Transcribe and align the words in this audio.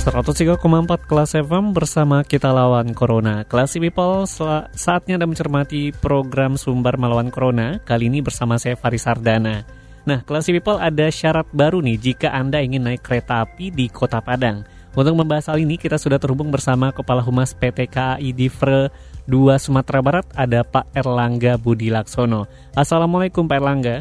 Empat 0.00 1.04
kelas 1.04 1.36
FM 1.36 1.76
bersama 1.76 2.24
kita 2.24 2.48
lawan 2.48 2.96
Corona. 2.96 3.44
Kelas 3.44 3.76
People 3.76 4.24
saatnya 4.72 5.20
Anda 5.20 5.28
mencermati 5.28 5.92
program 5.92 6.56
Sumber 6.56 6.96
Melawan 6.96 7.28
Corona. 7.28 7.76
Kali 7.84 8.08
ini 8.08 8.24
bersama 8.24 8.56
saya 8.56 8.80
Faris 8.80 9.04
Sardana. 9.04 9.60
Nah, 10.08 10.24
Kelas 10.24 10.48
People 10.48 10.80
ada 10.80 11.04
syarat 11.12 11.44
baru 11.52 11.84
nih 11.84 12.00
jika 12.00 12.32
Anda 12.32 12.64
ingin 12.64 12.88
naik 12.88 13.04
kereta 13.04 13.44
api 13.44 13.68
di 13.68 13.92
Kota 13.92 14.24
Padang. 14.24 14.64
Untuk 14.96 15.12
membahas 15.12 15.52
hal 15.52 15.60
ini 15.60 15.76
kita 15.76 16.00
sudah 16.00 16.16
terhubung 16.16 16.48
bersama 16.48 16.96
Kepala 16.96 17.20
Humas 17.20 17.52
PT 17.52 17.92
KAI 17.92 18.32
Divre 18.32 18.88
2 19.28 19.60
Sumatera 19.60 20.00
Barat 20.00 20.26
ada 20.32 20.64
Pak 20.64 20.96
Erlangga 20.96 21.60
Budi 21.60 21.92
Laksono. 21.92 22.48
Assalamualaikum 22.72 23.44
Pak 23.44 23.56
Erlangga. 23.60 23.96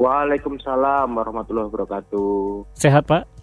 Waalaikumsalam 0.00 1.12
warahmatullahi 1.12 1.68
wabarakatuh. 1.68 2.72
Sehat 2.74 3.04
Pak? 3.06 3.33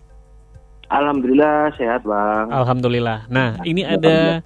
Alhamdulillah 0.92 1.72
sehat 1.80 2.04
bang. 2.04 2.52
Alhamdulillah. 2.52 3.32
Nah 3.32 3.64
ini 3.64 3.88
ada 3.88 4.44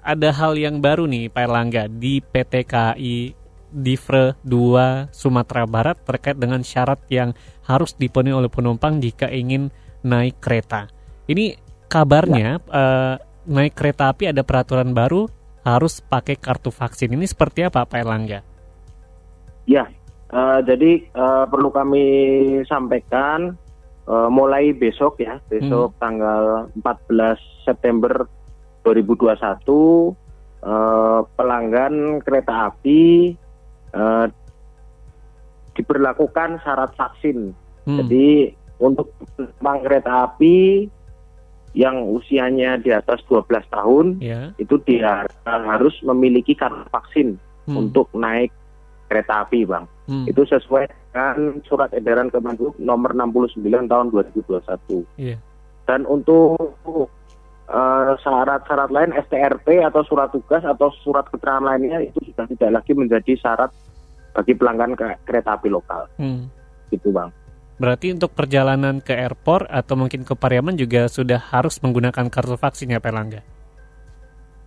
ada 0.00 0.28
hal 0.32 0.56
yang 0.56 0.80
baru 0.80 1.04
nih 1.04 1.28
Pak 1.28 1.44
Erlangga 1.44 1.84
di 1.92 2.24
PT 2.24 2.64
KAI 2.64 3.36
Divre 3.68 4.38
2 4.48 5.12
Sumatera 5.12 5.68
Barat 5.68 6.00
terkait 6.08 6.40
dengan 6.40 6.64
syarat 6.64 7.04
yang 7.12 7.36
harus 7.68 7.92
dipenuhi 8.00 8.32
oleh 8.32 8.48
penumpang 8.48 8.96
jika 8.96 9.28
ingin 9.28 9.68
naik 10.00 10.40
kereta. 10.40 10.88
Ini 11.28 11.60
kabarnya 11.92 12.64
ya. 12.64 12.72
uh, 12.72 13.14
naik 13.44 13.76
kereta 13.76 14.08
api 14.08 14.32
ada 14.32 14.40
peraturan 14.40 14.96
baru 14.96 15.28
harus 15.68 16.00
pakai 16.00 16.40
kartu 16.40 16.72
vaksin. 16.72 17.12
Ini 17.12 17.28
seperti 17.28 17.60
apa 17.60 17.84
Pak 17.84 17.98
Erlangga? 18.00 18.40
Ya, 19.68 19.88
uh, 20.32 20.60
jadi 20.64 21.08
uh, 21.12 21.44
perlu 21.48 21.68
kami 21.72 22.04
sampaikan 22.68 23.56
uh, 24.08 24.28
mulai 24.28 24.72
besok 24.72 25.20
ya, 25.20 25.40
besok 25.48 25.94
hmm. 25.96 26.00
tanggal 26.00 26.44
14 26.80 27.66
September 27.66 28.28
2021 28.84 29.34
uh, 30.64 31.24
pelanggan 31.36 32.20
kereta 32.20 32.72
api 32.72 33.32
uh, 33.96 34.26
diberlakukan 35.74 36.60
syarat 36.62 36.92
vaksin. 36.94 37.52
Hmm. 37.84 37.98
Jadi 38.04 38.54
untuk 38.80 39.12
penumpang 39.36 39.78
kereta 39.84 40.12
api 40.30 40.88
yang 41.74 42.06
usianya 42.06 42.78
di 42.78 42.94
atas 42.94 43.18
12 43.26 43.50
tahun 43.66 44.06
yeah. 44.22 44.54
itu 44.62 44.78
dia 44.86 45.26
harus 45.42 45.94
memiliki 46.06 46.54
kartu 46.54 46.86
vaksin 46.94 47.34
hmm. 47.66 47.74
untuk 47.74 48.06
naik 48.14 48.54
kereta 49.10 49.42
api, 49.44 49.66
Bang. 49.66 49.90
Hmm. 50.06 50.24
Itu 50.30 50.46
sesuai 50.46 50.86
dengan 51.14 51.62
surat 51.62 51.94
edaran 51.94 52.26
Kemendikbud 52.26 52.82
nomor 52.82 53.14
69 53.14 53.62
tahun 53.62 54.06
2021. 54.10 55.06
Yeah. 55.14 55.38
Dan 55.86 56.10
untuk 56.10 56.58
eh, 57.70 58.12
syarat-syarat 58.18 58.90
uh, 58.90 58.94
lain 58.94 59.14
STRP 59.14 59.78
atau 59.86 60.02
surat 60.02 60.34
tugas 60.34 60.66
atau 60.66 60.90
surat 61.06 61.22
keterangan 61.30 61.62
lainnya 61.62 62.02
itu 62.02 62.18
sudah 62.34 62.50
tidak 62.50 62.82
lagi 62.82 62.92
menjadi 62.98 63.32
syarat 63.38 63.70
bagi 64.34 64.58
pelanggan 64.58 64.98
ke 64.98 65.06
kereta 65.22 65.54
api 65.54 65.70
lokal. 65.70 66.10
Hmm. 66.18 66.50
Gitu, 66.90 67.14
Bang. 67.14 67.30
Berarti 67.78 68.10
untuk 68.10 68.34
perjalanan 68.34 68.98
ke 68.98 69.14
airport 69.14 69.70
atau 69.70 69.94
mungkin 69.94 70.26
ke 70.26 70.34
Pariaman 70.34 70.74
juga 70.74 71.06
sudah 71.06 71.38
harus 71.38 71.78
menggunakan 71.78 72.26
kartu 72.26 72.58
vaksin 72.58 72.90
ya, 72.90 72.98
Pelangga? 72.98 73.42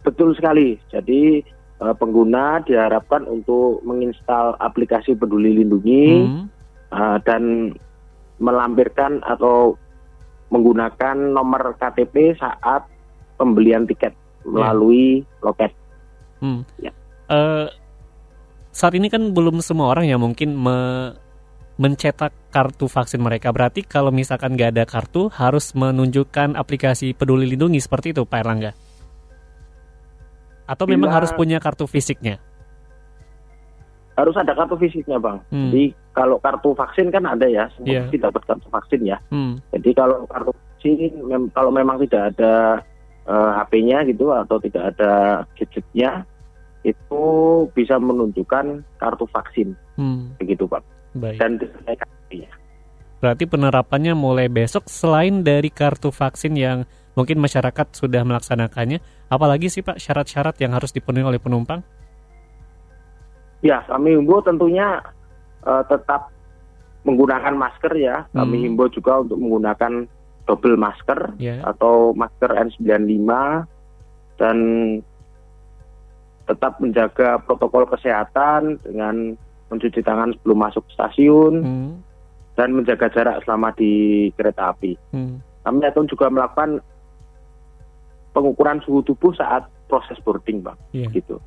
Betul 0.04 0.36
sekali. 0.36 0.80
Jadi 0.92 1.44
uh, 1.82 1.96
pengguna 1.98 2.62
diharapkan 2.66 3.26
untuk 3.26 3.82
menginstal 3.86 4.58
aplikasi 4.62 5.14
Peduli 5.14 5.58
Lindungi 5.58 6.06
hmm. 6.26 6.44
uh, 6.94 7.18
dan 7.24 7.74
melampirkan 8.38 9.22
atau 9.26 9.78
menggunakan 10.54 11.18
nomor 11.34 11.76
KTP 11.76 12.38
saat 12.40 12.88
pembelian 13.36 13.84
tiket 13.84 14.16
melalui 14.48 15.22
yeah. 15.22 15.44
loket. 15.44 15.72
Hmm. 16.40 16.62
Ya. 16.80 16.92
Uh, 17.28 17.68
saat 18.72 18.94
ini 18.96 19.10
kan 19.10 19.34
belum 19.34 19.60
semua 19.60 19.92
orang 19.92 20.08
yang 20.08 20.22
mungkin 20.22 20.54
me 20.56 20.78
mencetak 21.78 22.34
kartu 22.50 22.90
vaksin 22.90 23.22
mereka. 23.22 23.54
Berarti 23.54 23.86
kalau 23.86 24.10
misalkan 24.10 24.58
nggak 24.58 24.74
ada 24.74 24.84
kartu 24.90 25.30
harus 25.30 25.78
menunjukkan 25.78 26.58
aplikasi 26.58 27.14
Peduli 27.14 27.46
Lindungi 27.46 27.78
seperti 27.78 28.18
itu, 28.18 28.26
Pak 28.26 28.42
Erlangga. 28.42 28.74
Atau 30.68 30.86
Bila, 30.86 31.00
memang 31.00 31.12
harus 31.16 31.32
punya 31.32 31.58
kartu 31.64 31.88
fisiknya? 31.88 32.38
Harus 34.20 34.36
ada 34.36 34.52
kartu 34.52 34.76
fisiknya, 34.76 35.18
Bang. 35.18 35.40
Hmm. 35.48 35.72
Jadi 35.72 35.96
kalau 36.12 36.38
kartu 36.44 36.76
vaksin 36.76 37.08
kan 37.08 37.24
ada 37.24 37.48
ya, 37.48 37.72
semua 37.80 38.04
yeah. 38.04 38.20
dapat 38.20 38.44
kartu 38.44 38.68
vaksin 38.68 39.02
ya. 39.08 39.18
Hmm. 39.32 39.56
Jadi 39.72 39.90
kalau 39.96 40.28
kartu 40.28 40.52
vaksin, 40.52 41.12
mem 41.24 41.48
kalau 41.56 41.72
memang 41.72 42.04
tidak 42.04 42.36
ada 42.36 42.84
uh, 43.26 43.32
eh, 43.32 43.52
HP-nya 43.64 44.04
gitu 44.12 44.36
atau 44.36 44.60
tidak 44.60 44.84
ada 44.92 45.46
gadgetnya, 45.56 46.28
itu 46.84 47.24
bisa 47.72 47.96
menunjukkan 47.98 48.84
kartu 49.00 49.26
vaksin, 49.32 49.72
hmm. 49.96 50.36
begitu, 50.36 50.68
Pak. 50.68 50.84
Baik. 51.16 51.40
Dan 51.40 51.52
ya. 52.30 52.52
Berarti 53.18 53.50
penerapannya 53.50 54.14
mulai 54.14 54.46
besok 54.46 54.86
selain 54.86 55.42
dari 55.42 55.74
kartu 55.74 56.14
vaksin 56.14 56.54
yang 56.54 56.86
mungkin 57.18 57.42
masyarakat 57.42 57.98
sudah 57.98 58.22
melaksanakannya, 58.22 59.02
apalagi 59.34 59.74
sih 59.74 59.82
Pak 59.82 59.98
syarat-syarat 59.98 60.62
yang 60.62 60.78
harus 60.78 60.94
dipenuhi 60.94 61.26
oleh 61.26 61.42
penumpang? 61.42 61.82
Ya, 63.66 63.82
kami 63.90 64.14
himbau 64.14 64.46
tentunya 64.46 65.02
uh, 65.66 65.82
tetap 65.90 66.30
menggunakan 67.02 67.58
masker 67.58 67.98
ya. 67.98 68.30
Kami 68.38 68.62
hmm. 68.62 68.66
himbau 68.70 68.88
juga 68.94 69.26
untuk 69.26 69.42
menggunakan 69.42 70.06
double 70.46 70.78
masker 70.78 71.34
yeah. 71.42 71.66
atau 71.66 72.14
masker 72.14 72.54
N95 72.54 73.32
dan 74.38 74.58
tetap 76.48 76.80
menjaga 76.80 77.42
protokol 77.44 77.90
kesehatan 77.92 78.80
dengan 78.86 79.36
mencuci 79.68 80.00
tangan 80.00 80.32
sebelum 80.40 80.64
masuk 80.64 80.88
stasiun 80.96 81.54
hmm. 81.60 81.92
dan 82.56 82.72
menjaga 82.72 83.12
jarak 83.12 83.44
selama 83.44 83.76
di 83.76 84.28
kereta 84.38 84.72
api. 84.72 84.96
Hmm. 85.12 85.44
Kami 85.68 85.84
akan 85.84 86.08
juga 86.08 86.32
melakukan 86.32 86.80
pengukuran 88.38 88.78
suhu 88.86 89.02
tubuh 89.02 89.34
saat 89.34 89.66
proses 89.90 90.22
boarding, 90.22 90.62
bang. 90.62 90.78
Yeah. 90.94 91.10
Gitu. 91.10 91.42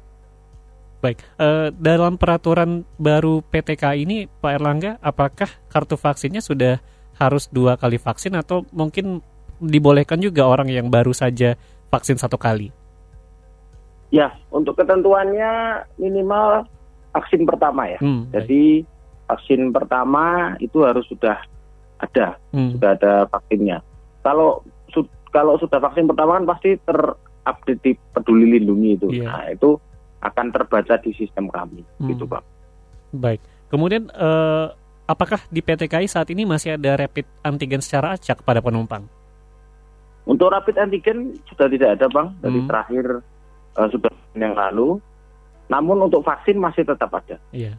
Baik, 1.01 1.23
uh, 1.39 1.71
dalam 1.79 2.19
peraturan 2.19 2.83
baru 2.99 3.41
PTK 3.47 4.03
ini, 4.03 4.27
Pak 4.27 4.53
Erlangga, 4.59 4.99
apakah 5.01 5.49
kartu 5.71 5.95
vaksinnya 5.95 6.43
sudah 6.43 6.83
harus 7.17 7.47
dua 7.49 7.79
kali 7.79 7.97
vaksin 7.97 8.35
atau 8.35 8.67
mungkin 8.75 9.23
dibolehkan 9.63 10.21
juga 10.21 10.45
orang 10.51 10.69
yang 10.69 10.93
baru 10.93 11.15
saja 11.15 11.57
vaksin 11.89 12.19
satu 12.19 12.37
kali? 12.37 12.69
Ya, 14.11 14.35
untuk 14.51 14.77
ketentuannya 14.77 15.85
minimal 15.97 16.67
vaksin 17.15 17.47
pertama 17.47 17.87
ya. 17.87 18.01
Hmm, 18.03 18.27
Jadi 18.35 18.83
vaksin 19.31 19.71
pertama 19.71 20.59
itu 20.59 20.83
harus 20.83 21.07
sudah 21.07 21.39
ada, 22.03 22.37
hmm. 22.51 22.77
sudah 22.77 22.91
ada 22.99 23.13
vaksinnya. 23.31 23.79
Kalau 24.21 24.61
kalau 25.31 25.57
sudah 25.57 25.79
vaksin 25.79 26.11
pertama 26.11 26.39
kan 26.39 26.45
pasti 26.47 26.77
terupdate 26.83 27.81
di 27.83 27.93
peduli 28.13 28.59
lindungi 28.59 28.91
itu. 28.99 29.09
Yeah. 29.15 29.31
Nah, 29.31 29.47
itu 29.55 29.71
akan 30.21 30.47
terbaca 30.53 30.95
di 31.01 31.11
sistem 31.17 31.49
kami, 31.49 31.81
hmm. 31.81 32.09
gitu 32.13 32.29
Pak. 32.29 32.43
Baik. 33.17 33.41
Kemudian 33.71 34.11
eh, 34.11 34.67
apakah 35.07 35.41
di 35.49 35.63
PTKI 35.63 36.11
saat 36.11 36.29
ini 36.35 36.45
masih 36.45 36.77
ada 36.77 36.99
rapid 36.99 37.25
antigen 37.47 37.81
secara 37.81 38.19
acak 38.19 38.43
pada 38.43 38.61
penumpang? 38.61 39.07
Untuk 40.29 40.53
rapid 40.53 40.77
antigen 40.77 41.39
sudah 41.49 41.67
tidak 41.71 41.97
ada, 41.97 42.07
Bang. 42.13 42.37
Dari 42.45 42.61
hmm. 42.61 42.69
terakhir 42.69 43.07
uh, 43.75 43.89
sudah 43.89 44.13
yang 44.37 44.55
lalu. 44.55 45.01
Namun 45.73 46.07
untuk 46.07 46.23
vaksin 46.23 46.61
masih 46.61 46.85
tetap 46.85 47.09
ada. 47.15 47.41
Iya. 47.51 47.79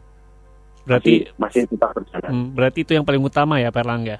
Berarti 0.82 1.30
masih, 1.38 1.38
masih 1.38 1.62
tetap 1.70 1.94
berjalan. 1.94 2.30
Hmm, 2.32 2.48
berarti 2.52 2.78
itu 2.82 2.92
yang 2.98 3.06
paling 3.06 3.22
utama 3.22 3.62
ya, 3.62 3.70
Pak 3.70 3.86
Erlangga? 3.86 4.18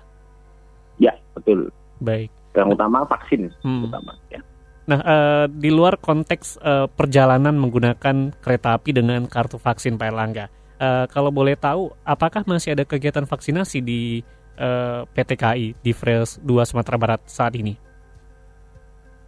Ya, 1.03 1.19
betul. 1.35 1.75
Baik 1.99 2.31
yang 2.53 2.69
utama 2.73 3.05
vaksin 3.09 3.49
hmm. 3.65 3.89
utama 3.89 4.13
ya. 4.29 4.41
Nah, 4.83 4.99
uh, 4.99 5.45
di 5.47 5.71
luar 5.71 5.95
konteks 6.03 6.59
uh, 6.59 6.91
perjalanan 6.91 7.55
menggunakan 7.55 8.35
kereta 8.43 8.75
api 8.75 8.91
dengan 8.91 9.31
kartu 9.31 9.55
vaksin 9.55 9.95
Pak 9.95 10.11
Erlangga, 10.11 10.51
uh, 10.83 11.07
kalau 11.07 11.31
boleh 11.31 11.55
tahu, 11.55 11.95
apakah 12.03 12.43
masih 12.51 12.75
ada 12.75 12.83
kegiatan 12.83 13.23
vaksinasi 13.23 13.79
di 13.79 14.27
uh, 14.59 15.07
PT 15.15 15.39
KAI 15.39 15.67
di 15.79 15.93
Fresh 15.95 16.43
2 16.43 16.67
Sumatera 16.67 16.99
Barat 16.99 17.23
saat 17.31 17.55
ini? 17.55 17.79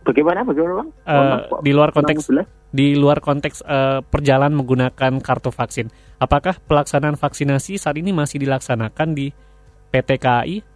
Bagaimana 0.05 0.43
bagaimana 0.45 0.85
bang? 0.85 0.89
Uh, 1.07 1.63
di 1.65 1.73
luar 1.73 1.89
konteks 1.95 2.29
di 2.75 2.99
luar 2.99 3.23
konteks 3.23 3.63
uh, 3.63 4.03
perjalanan 4.03 4.59
menggunakan 4.59 5.23
kartu 5.23 5.55
vaksin, 5.55 5.87
apakah 6.19 6.59
pelaksanaan 6.67 7.15
vaksinasi 7.15 7.79
saat 7.79 7.95
ini 7.95 8.11
masih 8.11 8.43
dilaksanakan 8.43 9.15
di 9.15 9.31
PT 9.95 10.19
KAI? 10.19 10.74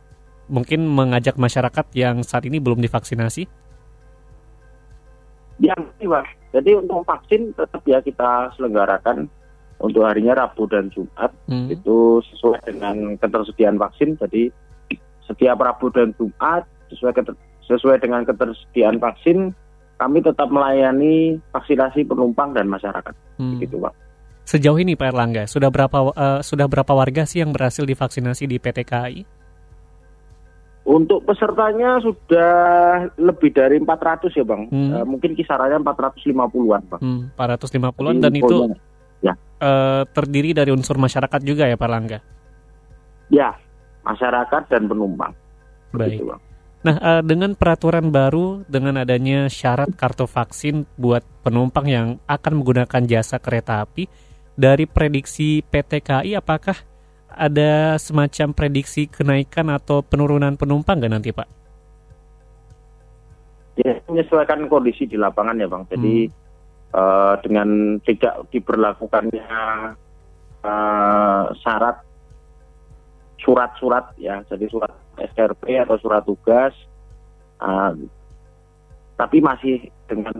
Mungkin 0.48 0.84
mengajak 0.88 1.36
masyarakat 1.36 1.86
yang 1.92 2.24
saat 2.24 2.48
ini 2.48 2.56
belum 2.58 2.80
divaksinasi? 2.80 3.44
Ya, 5.60 5.76
bang. 5.76 6.26
Jadi 6.48 6.70
untuk 6.80 7.04
vaksin 7.04 7.52
tetap 7.52 7.84
ya 7.84 8.00
kita 8.00 8.48
selenggarakan 8.56 9.28
untuk 9.78 10.02
harinya 10.08 10.34
Rabu 10.34 10.64
dan 10.66 10.88
Jumat 10.90 11.30
hmm. 11.46 11.68
itu 11.70 12.24
sesuai 12.34 12.64
dengan 12.64 13.14
ketersediaan 13.20 13.76
vaksin. 13.76 14.16
Jadi 14.16 14.48
setiap 15.28 15.60
Rabu 15.60 15.92
dan 15.92 16.16
Jumat 16.16 16.64
sesuai 16.88 17.12
keter, 17.12 17.36
sesuai 17.68 18.00
dengan 18.00 18.24
ketersediaan 18.24 18.96
vaksin 18.96 19.52
kami 19.98 20.22
tetap 20.22 20.48
melayani 20.48 21.36
vaksinasi 21.52 22.06
penumpang 22.06 22.54
dan 22.54 22.70
masyarakat. 22.70 23.14
Hmm. 23.36 23.58
Begitu, 23.58 23.76
Pak. 23.82 23.94
Sejauh 24.48 24.80
ini 24.80 24.96
Pak 24.96 25.12
Erlangga, 25.12 25.44
sudah 25.44 25.68
berapa 25.68 25.98
uh, 26.16 26.40
sudah 26.40 26.64
berapa 26.64 26.88
warga 26.96 27.28
sih 27.28 27.44
yang 27.44 27.52
berhasil 27.52 27.84
divaksinasi 27.84 28.48
di 28.48 28.56
PT 28.56 28.88
KAI? 28.88 29.20
Untuk 30.88 31.20
pesertanya 31.28 32.00
sudah 32.00 32.52
lebih 33.20 33.52
dari 33.52 33.76
400 33.76 34.32
ya 34.32 34.44
Bang. 34.48 34.72
Hmm. 34.72 34.88
Uh, 34.96 35.04
mungkin 35.04 35.36
kisarannya 35.36 35.84
450-an 35.84 36.82
Bang. 36.88 37.00
Hmm, 37.04 37.22
450-an 37.36 38.16
dan 38.24 38.32
itu 38.32 38.56
ya. 39.20 39.36
uh, 39.60 40.08
terdiri 40.08 40.56
dari 40.56 40.72
unsur 40.72 40.96
masyarakat 40.96 41.40
juga 41.44 41.68
ya 41.68 41.76
Pak 41.76 41.90
Langga? 41.92 42.18
Ya, 43.28 43.52
masyarakat 44.00 44.62
dan 44.72 44.88
penumpang. 44.88 45.36
Baik. 45.92 46.24
Begitu, 46.24 46.48
Nah, 46.78 46.94
uh, 47.02 47.22
dengan 47.26 47.58
peraturan 47.58 48.14
baru 48.14 48.62
dengan 48.70 49.02
adanya 49.02 49.50
syarat 49.50 49.90
kartu 49.98 50.30
vaksin 50.30 50.86
buat 50.94 51.26
penumpang 51.42 51.90
yang 51.90 52.08
akan 52.30 52.62
menggunakan 52.62 53.02
jasa 53.02 53.42
kereta 53.42 53.82
api, 53.82 54.06
dari 54.54 54.86
prediksi 54.86 55.62
PT 55.62 56.02
KAI 56.02 56.38
apakah 56.38 56.87
ada 57.38 57.94
semacam 58.02 58.50
prediksi 58.50 59.06
kenaikan 59.06 59.70
atau 59.70 60.02
penurunan 60.02 60.58
penumpang 60.58 60.98
nggak 60.98 61.12
nanti, 61.14 61.30
Pak? 61.30 61.48
Ya, 63.78 64.02
menyesuaikan 64.10 64.66
kondisi 64.66 65.06
di 65.06 65.14
lapangan 65.14 65.54
ya, 65.54 65.70
Bang. 65.70 65.86
Jadi 65.86 66.26
hmm 66.26 66.46
uh, 66.92 67.34
dengan 67.44 67.98
tidak 68.04 68.48
diberlakukannya 68.52 69.48
uh, 70.64 71.44
syarat 71.60 71.96
surat-surat 73.38 74.12
ya, 74.18 74.42
jadi 74.50 74.66
surat 74.68 74.92
SRP 75.16 75.78
atau 75.78 75.96
surat 76.02 76.22
tugas, 76.26 76.74
uh, 77.62 77.94
tapi 79.14 79.38
masih 79.40 79.88
dengan 80.10 80.34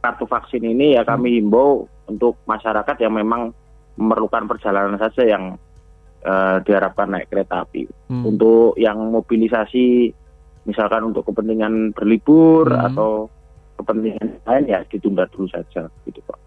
kartu 0.00 0.28
vaksin 0.28 0.64
ini 0.64 0.96
ya 0.96 1.02
kami 1.04 1.40
himbau 1.40 1.88
untuk 2.08 2.36
masyarakat 2.44 2.96
yang 3.00 3.16
memang 3.16 3.52
memerlukan 3.96 4.44
perjalanan 4.48 5.00
saja 5.00 5.24
yang 5.24 5.56
uh, 6.24 6.56
diharapkan 6.64 7.12
naik 7.12 7.28
kereta 7.30 7.62
api. 7.62 7.86
Hmm. 8.10 8.24
Untuk 8.34 8.74
yang 8.80 8.98
mobilisasi 9.12 10.10
misalkan 10.64 11.12
untuk 11.12 11.28
kepentingan 11.28 11.92
berlibur 11.92 12.72
hmm. 12.72 12.86
atau 12.92 13.28
kepentingan 13.80 14.28
lain 14.48 14.64
ya 14.66 14.80
ditunda 14.88 15.28
dulu 15.28 15.46
saja 15.52 15.86
gitu 16.08 16.20
Pak. 16.24 16.38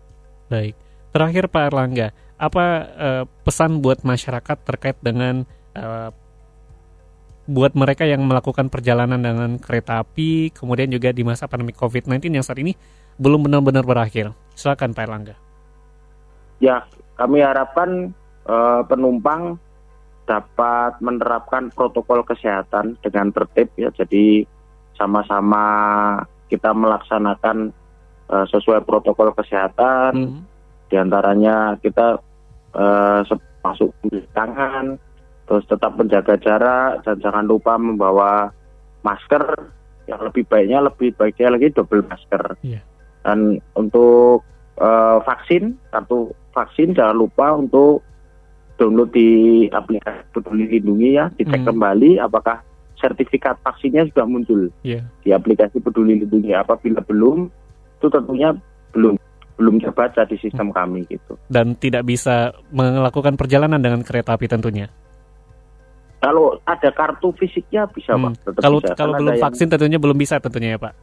Baik. 0.49 0.75
Terakhir 1.13 1.49
Pak 1.49 1.63
Erlangga, 1.71 2.07
apa 2.37 2.65
uh, 2.93 3.23
pesan 3.45 3.81
buat 3.81 4.03
masyarakat 4.05 4.57
terkait 4.65 4.97
dengan 5.01 5.47
uh, 5.73 6.09
buat 7.47 7.71
mereka 7.73 8.03
yang 8.03 8.27
melakukan 8.27 8.67
perjalanan 8.67 9.23
dengan 9.23 9.55
kereta 9.55 10.03
api, 10.03 10.51
kemudian 10.51 10.91
juga 10.91 11.15
di 11.15 11.23
masa 11.23 11.47
pandemi 11.47 11.71
COVID-19 11.71 12.27
yang 12.27 12.43
saat 12.43 12.59
ini 12.59 12.75
belum 13.15 13.47
benar-benar 13.47 13.87
berakhir. 13.87 14.35
Silakan 14.51 14.91
Pak 14.91 15.03
Erlangga. 15.07 15.35
Ya, 16.59 16.83
kami 17.15 17.39
harapkan 17.39 18.11
uh, 18.45 18.83
penumpang 18.83 19.55
dapat 20.27 20.99
menerapkan 20.99 21.71
protokol 21.71 22.21
kesehatan 22.27 22.99
dengan 22.99 23.31
tertib 23.31 23.71
ya. 23.79 23.89
Jadi 23.95 24.43
sama-sama 24.99 25.63
kita 26.51 26.75
melaksanakan 26.75 27.71
uh, 28.27 28.45
sesuai 28.51 28.83
protokol 28.83 29.31
kesehatan. 29.33 30.11
Hmm. 30.13 30.41
Di 30.91 30.95
antaranya 30.99 31.79
kita 31.79 32.19
uh, 32.75 33.19
masuk 33.63 33.91
tangan, 34.35 34.99
terus 35.47 35.63
tetap 35.67 35.95
menjaga 35.95 36.35
jarak 36.39 37.03
dan 37.07 37.15
jangan 37.23 37.45
lupa 37.47 37.79
membawa 37.79 38.51
masker. 39.03 39.73
Yang 40.07 40.31
lebih 40.31 40.43
baiknya 40.47 40.79
lebih 40.87 41.09
baiknya 41.19 41.55
lagi 41.55 41.67
double 41.75 42.03
masker. 42.07 42.55
Yeah. 42.63 42.83
Dan 43.27 43.59
untuk 43.75 44.47
uh, 44.79 45.19
vaksin, 45.27 45.75
kartu 45.91 46.31
vaksin 46.55 46.95
jangan 46.95 47.27
lupa 47.27 47.51
untuk 47.59 48.07
download 48.77 49.09
di 49.11 49.65
aplikasi 49.69 50.21
Peduli 50.31 50.65
Lindungi 50.69 51.17
ya, 51.17 51.27
dicek 51.33 51.65
hmm. 51.65 51.69
kembali 51.69 52.11
apakah 52.21 52.61
sertifikat 52.97 53.61
vaksinnya 53.61 54.09
sudah 54.09 54.25
muncul 54.25 54.69
yeah. 54.81 55.05
di 55.21 55.33
aplikasi 55.33 55.81
Peduli 55.81 56.17
Lindungi. 56.21 56.53
Apabila 56.53 57.01
belum, 57.05 57.49
itu 57.97 58.07
tentunya 58.09 58.53
belum 58.93 59.17
belum 59.57 59.81
terbaca 59.81 60.21
di 60.29 60.37
sistem 60.37 60.69
kami 60.69 61.09
gitu. 61.09 61.33
Dan 61.49 61.73
tidak 61.77 62.05
bisa 62.05 62.53
melakukan 62.69 63.33
perjalanan 63.33 63.81
dengan 63.81 64.05
kereta 64.05 64.37
api 64.37 64.45
tentunya. 64.45 64.85
Kalau 66.17 66.57
ada 66.65 66.89
kartu 66.93 67.29
fisiknya 67.37 67.85
bisa 67.89 68.17
hmm. 68.17 68.23
pak. 68.25 68.61
kalau 68.61 68.81
bisa. 68.81 68.93
kalau 68.97 69.13
belum 69.17 69.37
vaksin 69.37 69.65
yang... 69.69 69.73
tentunya 69.77 69.97
belum 70.01 70.17
bisa 70.17 70.35
tentunya 70.41 70.77
ya 70.77 70.79
pak. 70.81 70.93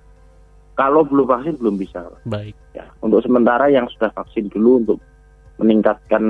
Kalau 0.75 1.07
belum 1.07 1.27
vaksin 1.27 1.55
belum 1.63 1.75
bisa. 1.79 2.03
Pak. 2.03 2.21
Baik. 2.27 2.55
Ya, 2.75 2.87
untuk 2.99 3.23
sementara 3.23 3.71
yang 3.71 3.87
sudah 3.95 4.11
vaksin 4.11 4.51
dulu 4.51 4.83
untuk 4.83 4.99
meningkatkan 5.63 6.23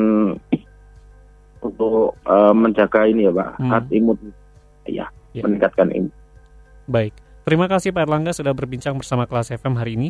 untuk 1.64 2.14
uh, 2.28 2.52
menjaga 2.52 3.08
ini 3.08 3.26
ya 3.26 3.32
pak, 3.32 3.50
hmm. 3.56 3.70
herd 3.72 3.86
imun. 3.90 4.18
Ya 4.84 5.08
ya. 5.34 5.42
meningkatkan 5.42 5.90
ini. 5.90 6.10
Baik, 6.86 7.12
terima 7.42 7.66
kasih 7.66 7.90
Pak 7.90 8.06
Erlangga 8.06 8.36
sudah 8.36 8.54
berbincang 8.54 8.94
bersama 9.00 9.26
kelas 9.26 9.50
FM 9.50 9.74
hari 9.74 9.98
ini. 9.98 10.08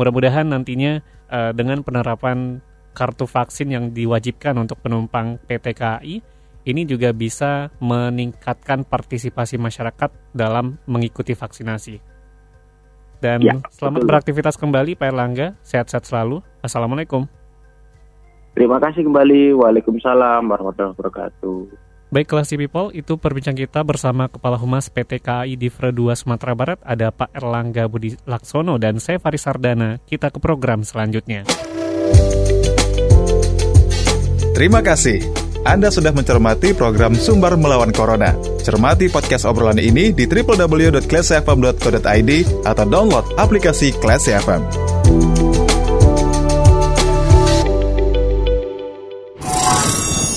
Mudah-mudahan 0.00 0.48
nantinya 0.48 1.04
uh, 1.28 1.52
dengan 1.52 1.84
penerapan 1.84 2.64
kartu 2.96 3.28
vaksin 3.28 3.68
yang 3.68 3.92
diwajibkan 3.92 4.56
untuk 4.56 4.80
penumpang 4.80 5.36
PT 5.44 5.76
KAI 5.76 6.16
ini 6.62 6.86
juga 6.86 7.10
bisa 7.10 7.74
meningkatkan 7.82 8.86
partisipasi 8.86 9.58
masyarakat 9.58 10.10
dalam 10.30 10.78
mengikuti 10.86 11.34
vaksinasi. 11.34 11.98
Dan 13.22 13.38
ya, 13.42 13.58
selamat 13.70 14.02
betul. 14.02 14.08
beraktivitas 14.10 14.54
kembali 14.58 14.98
Pak 14.98 15.06
Erlangga, 15.10 15.58
sehat-sehat 15.62 16.06
selalu. 16.06 16.42
Assalamualaikum. 16.62 17.26
Terima 18.52 18.76
kasih 18.76 19.08
kembali. 19.08 19.56
Waalaikumsalam 19.56 20.44
warahmatullahi 20.44 20.92
wabarakatuh. 20.92 21.58
Baik 22.12 22.28
kelas 22.28 22.52
People, 22.52 22.92
itu 22.92 23.16
perbincang 23.16 23.56
kita 23.56 23.80
bersama 23.80 24.28
Kepala 24.28 24.60
Humas 24.60 24.92
PT 24.92 25.24
KAI 25.24 25.56
Divre 25.56 25.96
2 25.96 26.12
Sumatera 26.12 26.52
Barat, 26.52 26.76
ada 26.84 27.08
Pak 27.08 27.32
Erlangga 27.32 27.88
Budi 27.88 28.12
Laksono 28.28 28.76
dan 28.76 29.00
saya 29.00 29.16
Faris 29.16 29.48
Sardana. 29.48 29.96
Kita 30.04 30.28
ke 30.28 30.36
program 30.36 30.84
selanjutnya. 30.84 31.48
Terima 34.52 34.84
kasih. 34.84 35.24
Anda 35.64 35.88
sudah 35.88 36.12
mencermati 36.12 36.76
program 36.76 37.16
Sumber 37.16 37.56
Melawan 37.56 37.96
Corona. 37.96 38.36
Cermati 38.60 39.08
podcast 39.08 39.48
obrolan 39.48 39.80
ini 39.80 40.12
di 40.12 40.28
www.classfm.co.id 40.28 42.30
atau 42.68 42.84
download 42.84 43.24
aplikasi 43.40 43.96
Class 43.96 44.28
FM. 44.28 44.91